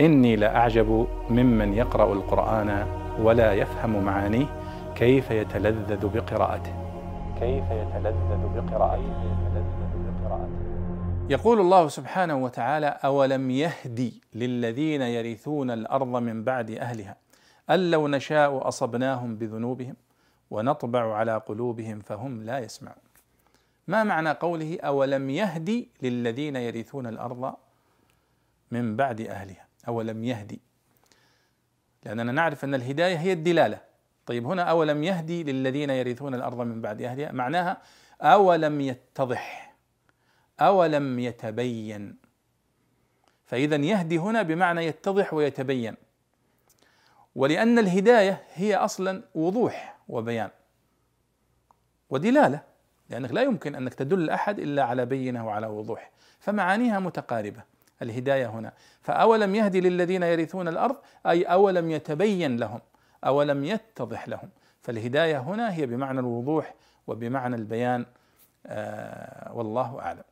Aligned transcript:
إني 0.00 0.36
لأعجب 0.36 1.06
ممن 1.30 1.74
يقرأ 1.74 2.12
القرآن 2.12 2.86
ولا 3.20 3.52
يفهم 3.52 4.04
معانيه 4.04 4.46
كيف 4.94 5.30
يتلذذ 5.30 6.08
بقراءته. 6.08 6.72
كيف 7.40 7.64
يتلذذ 7.70 8.42
بقراءته. 8.56 9.38
يقول 11.30 11.60
الله 11.60 11.88
سبحانه 11.88 12.36
وتعالى 12.36 12.86
أولم 12.86 13.50
يهدي 13.50 14.22
للذين 14.34 15.02
يرثون 15.02 15.70
الأرض 15.70 16.16
من 16.16 16.44
بعد 16.44 16.70
أهلها 16.70 17.16
أن 17.70 17.90
لو 17.90 18.08
نشاء 18.08 18.68
أصبناهم 18.68 19.36
بذنوبهم 19.36 19.96
ونطبع 20.50 21.14
على 21.14 21.36
قلوبهم 21.36 22.00
فهم 22.00 22.42
لا 22.42 22.58
يسمعون. 22.58 23.02
ما 23.88 24.04
معنى 24.04 24.30
قوله 24.30 24.78
أولم 24.80 25.30
يهدي 25.30 25.88
للذين 26.02 26.56
يرثون 26.56 27.06
الأرض 27.06 27.54
من 28.70 28.96
بعد 28.96 29.20
أهلها؟ 29.20 29.67
أولم 29.88 30.24
يهدي. 30.24 30.60
لأننا 32.04 32.32
نعرف 32.32 32.64
أن 32.64 32.74
الهداية 32.74 33.16
هي 33.16 33.32
الدلالة. 33.32 33.80
طيب 34.26 34.46
هنا 34.46 34.62
أولم 34.62 35.04
يهدي 35.04 35.42
للذين 35.42 35.90
يرثون 35.90 36.34
الأرض 36.34 36.60
من 36.60 36.80
بعد 36.80 37.02
أهلها؟ 37.02 37.32
معناها 37.32 37.82
أولم 38.22 38.80
يتضح. 38.80 39.74
أولم 40.60 41.18
يتبين. 41.18 42.16
فإذا 43.46 43.76
يهدي 43.76 44.18
هنا 44.18 44.42
بمعنى 44.42 44.86
يتضح 44.86 45.34
ويتبين. 45.34 45.94
ولأن 47.34 47.78
الهداية 47.78 48.44
هي 48.54 48.76
أصلا 48.76 49.22
وضوح 49.34 49.96
وبيان 50.08 50.50
ودلالة. 52.10 52.62
لأنك 53.10 53.32
لا 53.32 53.42
يمكن 53.42 53.74
أنك 53.74 53.94
تدل 53.94 54.30
أحد 54.30 54.58
إلا 54.58 54.82
على 54.84 55.06
بينة 55.06 55.46
وعلى 55.46 55.66
وضوح. 55.66 56.10
فمعانيها 56.40 56.98
متقاربة. 56.98 57.62
الهداية 58.02 58.46
هنا. 58.46 58.72
فأولم 59.02 59.54
يهدي 59.54 59.80
للذين 59.80 60.22
يرثون 60.22 60.68
الأرض؟ 60.68 60.96
أي 61.26 61.42
أولم 61.42 61.90
يتبين 61.90 62.56
لهم؟ 62.56 62.80
أولم 63.24 63.64
يتضح 63.64 64.28
لهم؟ 64.28 64.48
فالهداية 64.82 65.38
هنا 65.38 65.72
هي 65.74 65.86
بمعنى 65.86 66.20
الوضوح 66.20 66.74
وبمعنى 67.06 67.56
البيان. 67.56 68.06
آه 68.66 69.52
والله 69.56 70.00
أعلم. 70.00 70.22